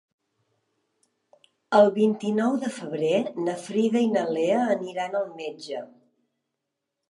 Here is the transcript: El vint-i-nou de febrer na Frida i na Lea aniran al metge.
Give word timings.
El 1.79 1.89
vint-i-nou 1.97 2.57
de 2.65 2.71
febrer 2.79 3.21
na 3.49 3.55
Frida 3.67 4.03
i 4.07 4.09
na 4.17 4.25
Lea 4.39 4.59
aniran 4.79 5.21
al 5.23 5.31
metge. 5.45 5.85